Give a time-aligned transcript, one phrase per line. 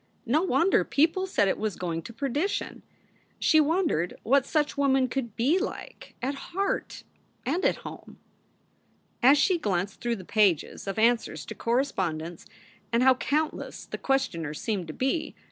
[0.25, 2.81] No wonder people said it was going to perdition.
[3.37, 7.03] She wondered what such women could be like at heart
[7.45, 8.17] and at home.
[9.21, 12.47] As she glanced through the pages of answers to cor respondents
[12.91, 15.35] and how countless the questioners seemed to be!